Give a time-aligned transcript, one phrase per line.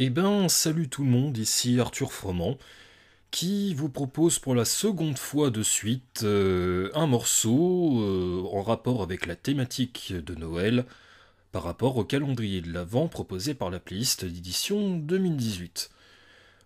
[0.00, 2.56] Eh ben, salut tout le monde, ici Arthur Froment,
[3.32, 9.02] qui vous propose pour la seconde fois de suite euh, un morceau euh, en rapport
[9.02, 10.84] avec la thématique de Noël
[11.50, 15.90] par rapport au calendrier de l'Avent proposé par la playlist d'édition 2018.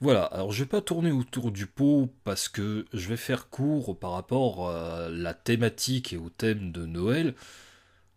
[0.00, 3.98] Voilà, alors je vais pas tourner autour du pot parce que je vais faire court
[3.98, 7.34] par rapport à la thématique et au thème de Noël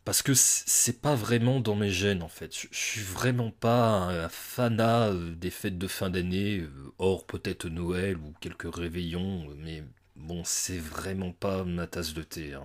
[0.06, 2.54] parce que c'est pas vraiment dans mes gènes en fait.
[2.56, 7.68] Je, suis vraiment pas un, fanat euh, des fêtes de fin d'année, euh, hors peut-être
[7.68, 9.84] Noël ou quelques réveillons, mais
[10.16, 12.54] bon, c'est vraiment pas ma tasse de thé.
[12.54, 12.64] Hein.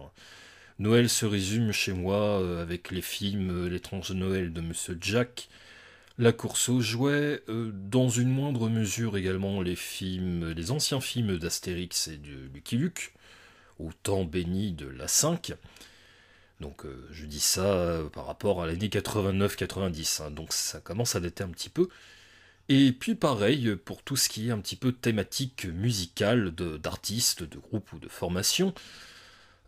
[0.78, 5.48] Noël se résume chez moi euh, avec les films L'étrange Noël de Monsieur Jack,
[6.18, 12.08] La course aux jouets, dans une moindre mesure également les films, les anciens films d'Astérix
[12.08, 13.12] et de Lucky Luke,
[13.78, 15.52] au temps béni de la 5.
[16.60, 20.30] Donc euh, je dis ça euh, par rapport à l'année 89-90, hein.
[20.30, 21.88] donc ça commence à dater un petit peu.
[22.68, 27.58] Et puis pareil pour tout ce qui est un petit peu thématique musicale d'artistes, de,
[27.58, 28.74] groupes ou de formations,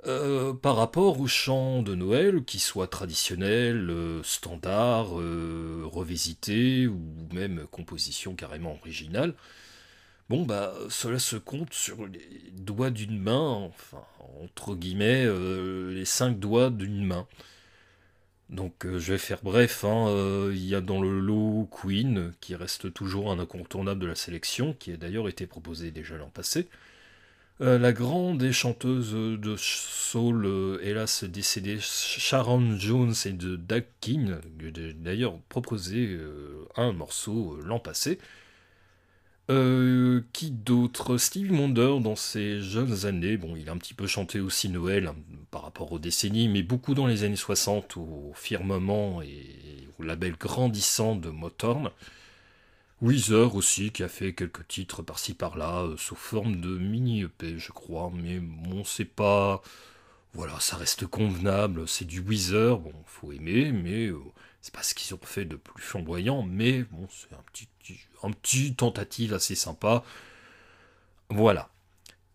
[0.07, 3.93] euh, par rapport au chant de Noël, qui soit traditionnel,
[4.25, 7.01] standard, revisité, ou
[7.33, 9.35] même composition carrément originale,
[10.29, 14.03] Bon, bah, cela se compte sur les doigts d'une main, enfin,
[14.43, 17.27] entre guillemets, euh, les cinq doigts d'une main.
[18.51, 22.33] Donc, euh, je vais faire bref, hein, euh, il y a dans le lot Queen,
[22.41, 26.31] qui reste toujours un incontournable de la sélection, qui a d'ailleurs été proposé déjà l'an
[26.31, 26.69] passé.
[27.61, 34.37] la grande et chanteuse de soul, hélas décédée, Sharon Jones et de Doug King,
[35.03, 36.19] d'ailleurs proposé
[36.77, 38.19] un morceau l'an passé.
[39.51, 41.17] Euh, qui d'autre?
[41.17, 45.07] Stevie Wonder, dans ses jeunes années, bon, il a un petit peu chanté aussi Noël
[45.07, 45.17] hein,
[45.51, 50.37] par rapport aux décennies, mais beaucoup dans les années 60 au firmament et au label
[50.37, 51.91] grandissant de Motown.
[53.01, 57.73] Weezer aussi, qui a fait quelques titres par-ci par-là, euh, sous forme de mini-EP, je
[57.73, 59.63] crois, mais bon, c'est pas.
[60.35, 64.19] Voilà, ça reste convenable, c'est du Weezer, bon, faut aimer, mais euh,
[64.61, 67.69] c'est pas ce qu'ils ont fait de plus flamboyant, mais bon, c'est un petit
[68.23, 70.05] un petit tentative assez sympa.
[71.31, 71.71] Voilà.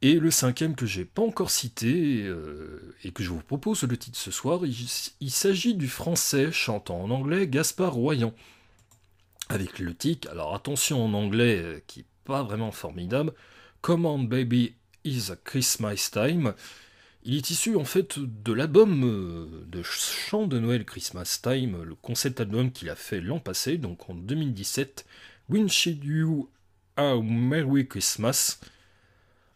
[0.01, 3.97] Et le cinquième que j'ai pas encore cité euh, et que je vous propose le
[3.97, 8.33] titre ce soir, il, s'agit du français chantant en anglais Gaspard Royan.
[9.49, 13.33] Avec le titre, alors attention en anglais euh, qui est pas vraiment formidable,
[13.81, 16.53] Come on baby is a Christmas time.
[17.25, 21.95] Il est issu en fait de l'album euh, de chant de Noël Christmas Time, le
[21.95, 25.05] concept album qu'il a fait l'an passé, donc en 2017,
[25.49, 26.49] Windshield You
[26.97, 28.59] a Merry Christmas.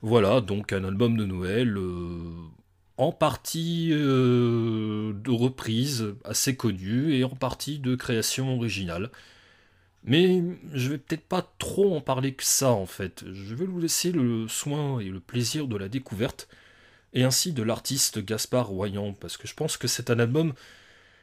[0.01, 2.31] Voilà, donc un album de Noël euh,
[2.95, 9.11] en partie euh, de reprise assez connue et en partie de création originale.
[10.05, 10.41] Mais
[10.73, 13.25] je vais peut-être pas trop en parler que ça en fait.
[13.29, 16.47] Je vais vous laisser le soin et le plaisir de la découverte
[17.13, 20.53] et ainsi de l'artiste Gaspard Royan parce que je pense que c'est un album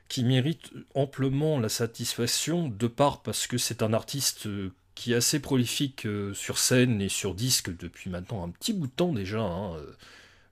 [0.09, 5.17] qui mérite amplement la satisfaction, de part parce que c'est un artiste euh, qui est
[5.17, 9.13] assez prolifique euh, sur scène et sur disque depuis maintenant un petit bout de temps
[9.13, 9.45] déjà.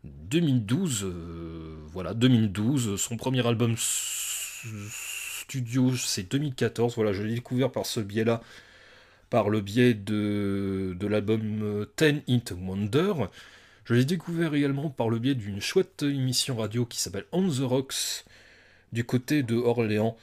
[0.05, 3.77] 2012, hein, euh, voilà, 2012, son premier album
[5.45, 8.43] studio c'est 2014, voilà, je l'ai découvert par ce biais-là,
[9.31, 13.13] par le biais de, de l'album Ten Hit Wonder.
[13.85, 17.63] Je l'ai découvert également par le biais d'une chouette émission radio qui s'appelle On the
[17.63, 18.25] Rocks,
[18.93, 20.17] du côté de Orléans.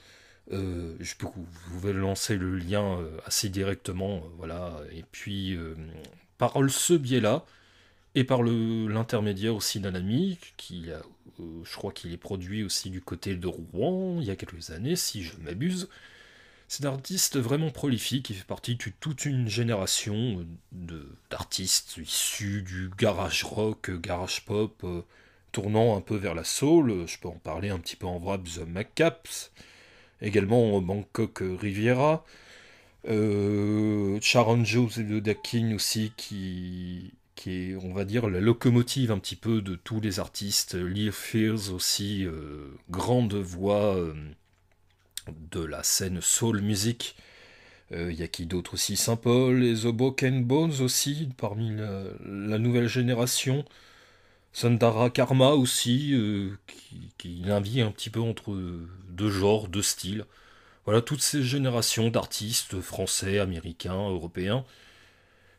[0.51, 1.27] Euh, je peux
[1.67, 4.79] vous lancer le lien euh, assez directement, euh, voilà.
[4.93, 5.57] Et puis
[6.37, 7.45] par ce biais-là,
[8.15, 10.87] et par l'intermédiaire aussi d'un ami qui
[11.37, 14.95] je crois qu'il est produit aussi du côté de Rouen il y a quelques années,
[14.95, 15.89] si je m'abuse.
[16.71, 22.91] C'est un artiste vraiment prolifique, qui fait partie de toute une génération d'artistes issus du
[22.95, 24.85] garage rock, garage pop,
[25.51, 28.37] tournant un peu vers la soul, je peux en parler un petit peu en vrai,
[28.37, 29.51] The McCaps,
[30.21, 32.23] également Bangkok Riviera,
[33.07, 37.13] euh, Sharon Jones de Dakin aussi, qui,
[37.47, 41.73] est, on va dire, la locomotive un petit peu de tous les artistes, Lee Fears
[41.73, 44.13] aussi, euh, grande voix euh,
[45.51, 47.15] de la scène soul music.
[47.91, 48.95] Il y a qui d'autre aussi?
[48.95, 53.65] Saint Paul et The Broken Bones aussi, parmi la nouvelle génération.
[54.53, 58.57] Sandara Karma aussi, euh, qui, qui, navigue un petit peu entre
[59.09, 60.25] deux genres, deux styles.
[60.85, 64.65] Voilà, toutes ces générations d'artistes français, américains, européens,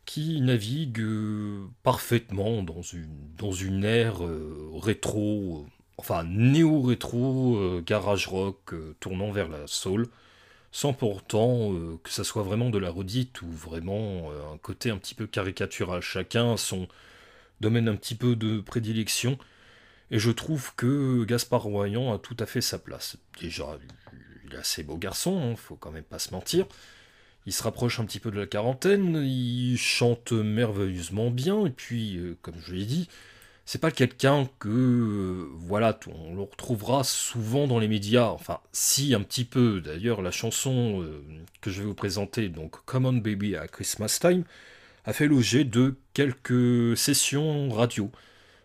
[0.07, 3.09] qui naviguent euh, parfaitement dans une,
[3.39, 5.67] dans une ère euh, rétro,
[6.01, 10.09] enfin néo-rétro, garage rock, tournant vers la soul.
[10.73, 15.15] sans pourtant que ça soit vraiment de la redite ou vraiment un côté un petit
[15.15, 16.01] peu caricatural.
[16.01, 16.89] Chacun a son
[17.61, 19.39] domaine un petit peu de prédilection,
[20.11, 23.17] et je trouve que Gaspard Royan a tout à fait sa place.
[23.41, 23.79] Déjà,
[24.47, 26.67] il est assez beau garçon, hein, faut quand même pas se mentir.
[27.47, 32.17] Il se rapproche un petit peu de la quarantaine, il chante merveilleusement bien, et puis,
[32.19, 33.09] euh, comme je l'ai dit,
[33.71, 39.15] c'est pas quelqu'un que, euh, voilà, on le retrouvera souvent dans les médias, enfin, si
[39.15, 39.81] un petit peu.
[39.81, 41.23] D'ailleurs, la chanson euh,
[41.61, 44.43] que je vais vous présenter, donc Come Baby à Christmas Time,
[45.05, 48.11] a fait l'objet de quelques sessions radio,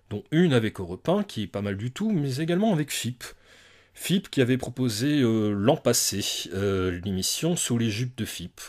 [0.10, 3.24] dont une avec Europe 1, qui est pas mal du tout, mais également avec FIP.
[3.94, 6.50] FIP qui avait proposé euh, l'an passé
[7.04, 8.60] l'émission Sous les jupes de FIP.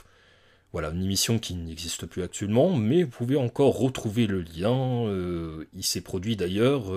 [0.76, 5.06] Voilà, une émission qui n'existe plus actuellement, mais vous pouvez encore retrouver le lien.
[5.06, 6.93] Euh, il s'est produit d'ailleurs,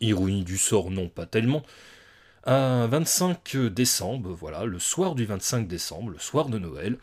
[0.00, 1.62] ironie du sort, non pas tellement,
[2.42, 6.98] un 25 décembre, voilà, le soir du 25 décembre, le soir de Noël.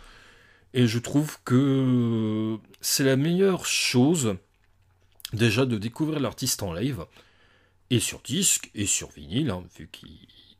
[0.74, 4.36] Et je trouve que c'est la meilleure chose,
[5.32, 7.06] déjà, de découvrir l'artiste en live
[7.92, 9.90] et sur disque, et sur vinyle, hein, vu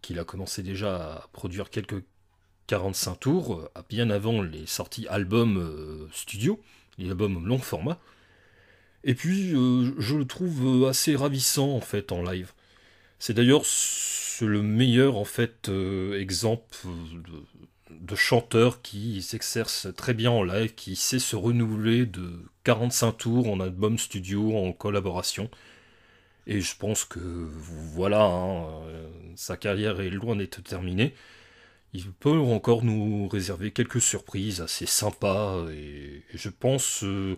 [0.02, 2.02] qu'il a commencé déjà à produire quelques
[2.72, 6.58] 45 tours, euh, bien avant les sorties albums euh, studio,
[6.98, 8.00] les albums long format.
[9.04, 12.54] Et puis, euh, je le trouve assez ravissant, en fait, en live.
[13.20, 13.64] C'est d'ailleurs
[14.40, 15.70] le meilleur, en fait,
[16.18, 16.78] exemple
[17.90, 23.50] de, chanteur qui s'exerce très bien en live, qui sait se renouveler de 45 tours
[23.50, 25.50] en album studio, en collaboration.
[26.48, 28.66] Et je pense que voilà, hein,
[29.36, 31.14] sa carrière est loin d'être terminée.
[31.94, 35.66] Il peut encore nous réserver quelques surprises assez sympas.
[35.72, 37.38] Et, je pense euh,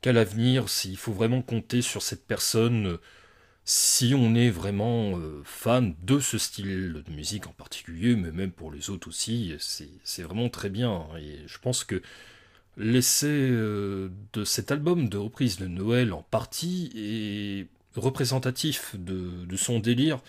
[0.00, 2.98] qu'à l'avenir, s'il faut vraiment compter sur cette personne,
[3.64, 8.52] si on est vraiment euh, fan de ce style de musique en particulier, mais même
[8.52, 11.06] pour les autres aussi, c'est vraiment très bien.
[11.18, 12.02] Et je pense que
[12.76, 20.20] l'essai de cet album de reprise de Noël en partie est représentatif de, son délire,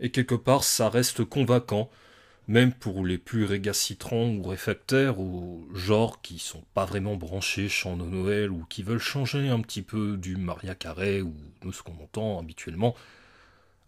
[0.00, 1.90] et quelque part ça reste convaincant,
[2.48, 7.96] même pour les plus régacitrants ou réfractaires ou genres qui sont pas vraiment branchés chant
[7.96, 11.82] de Noël ou qui veulent changer un petit peu du Maria Carré ou de ce
[11.82, 12.94] qu'on entend habituellement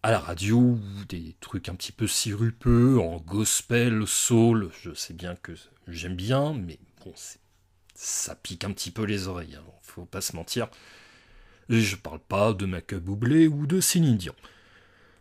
[0.03, 0.79] à la radio
[1.09, 5.53] des trucs un petit peu sirupeux en gospel, soul, je sais bien que
[5.87, 7.13] j'aime bien, mais bon,
[7.95, 10.69] ça pique un petit peu les oreilles, hein, faut pas se mentir.
[11.69, 14.19] Et je parle pas de Mac Boublé ou de Céline.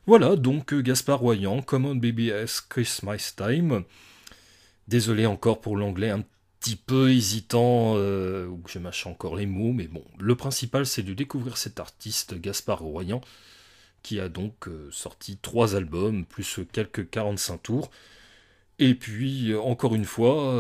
[0.07, 3.83] Voilà donc euh, Gaspard Royan, Common BBS Christmas Time.
[4.87, 6.23] Désolé encore pour l'anglais un
[6.59, 10.87] petit peu hésitant, euh, ou que je mâche encore les mots, mais bon, le principal
[10.87, 13.21] c'est de découvrir cet artiste Gaspard Royan,
[14.01, 17.91] qui a donc euh, sorti trois albums, plus quelques 45 tours.
[18.79, 20.55] Et puis, encore une fois,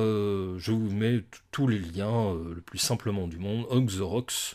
[0.59, 3.65] je vous mets tous les liens le plus simplement du monde.
[3.71, 4.53] Hug the Rocks,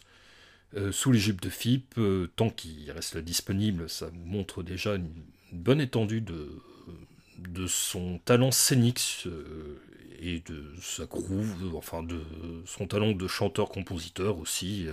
[0.77, 5.11] euh, sous l'Égypte de FIP, euh, tant qu'il reste disponible, ça montre déjà une,
[5.53, 9.81] bonne étendue de, son talent scénique euh,
[10.21, 12.21] et de sa groove, enfin de
[12.67, 14.87] son talent de chanteur-compositeur aussi.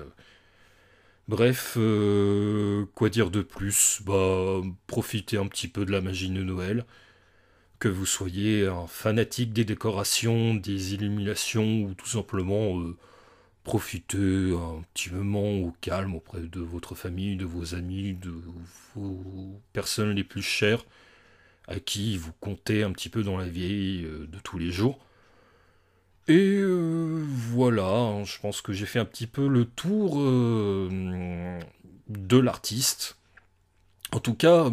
[1.28, 1.78] Bref,
[2.94, 4.02] quoi dire de plus?
[4.06, 6.86] Bah, profitez un petit peu de la magie de Noël.
[7.80, 12.82] Que vous soyez un fanatique des décorations, des illuminations ou tout simplement
[13.64, 18.34] profitez un petit moment au calme auprès de votre famille, de vos amis, de
[18.96, 20.86] vos personnes les plus chères,
[21.68, 25.00] à qui vous comptez un petit peu dans la vie euh, de tous les jours.
[26.28, 31.60] Et euh, voilà, hein, je pense que j'ai fait un petit peu le tour euh,
[32.08, 33.18] de l'artiste.
[34.12, 34.72] En tout cas,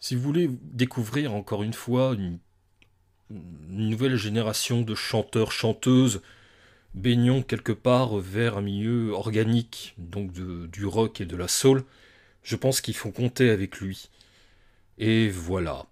[0.00, 2.38] si vous voulez découvrir encore une fois une
[3.30, 6.22] nouvelle génération de chanteurs, chanteuses,
[6.96, 11.84] baignons quelque part vers un milieu organique, donc du rock et de la soul,
[12.42, 14.08] je pense qu'il faut compter avec lui.
[14.98, 15.86] Et voilà.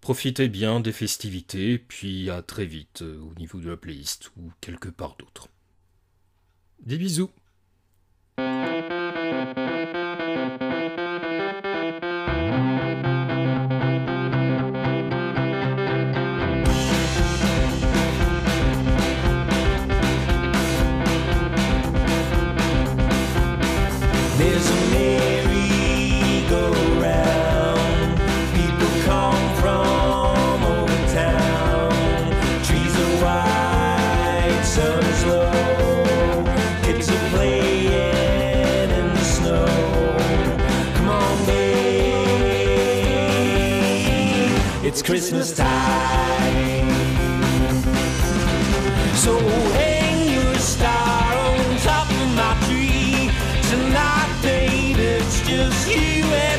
[0.00, 4.52] Profitez bien des festivités, puis à très vite euh, au niveau de la playlist ou
[4.60, 5.48] quelque part d'autre.
[6.80, 7.30] Des bisous
[44.98, 46.88] it's Christmas time.
[49.14, 49.38] So
[49.76, 53.30] hang your star on top of my tree.
[53.68, 56.55] Tonight, baby, it's just you and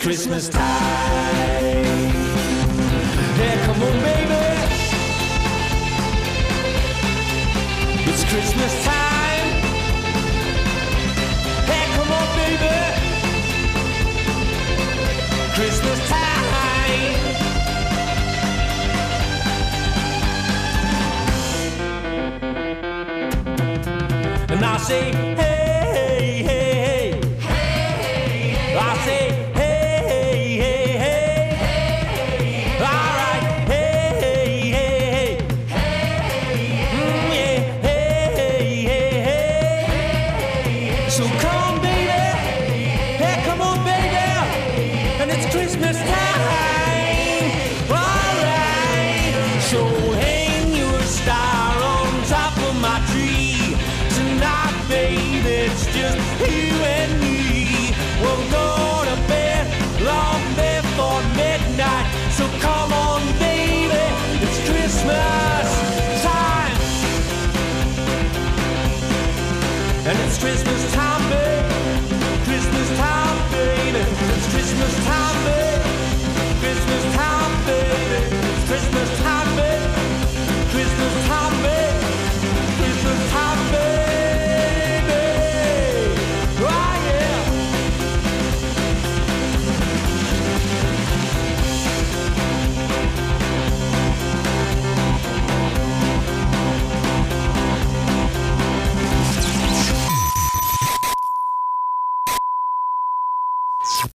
[0.00, 0.62] Christmas time.
[3.38, 4.42] Yeah, come on, baby.
[8.08, 9.46] It's Christmas time.
[11.66, 12.76] Hey, come on, baby.
[15.54, 17.14] Christmas time.
[24.48, 25.49] And I say, hey.